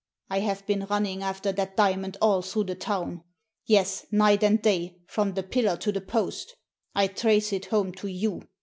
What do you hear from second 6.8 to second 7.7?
I trace it